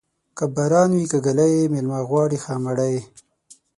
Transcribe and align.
که 0.37 0.45
باران 0.55 0.89
وې 0.97 1.05
که 1.11 1.17
ږلۍ، 1.25 1.53
مېلمه 1.73 1.99
غواړي 2.09 2.37
ښه 2.43 2.53
مړۍ. 2.63 2.95